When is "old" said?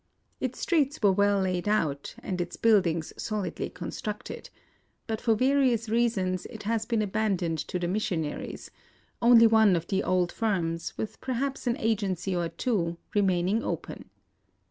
10.01-10.31